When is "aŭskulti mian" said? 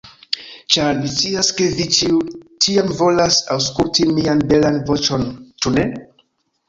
3.57-4.45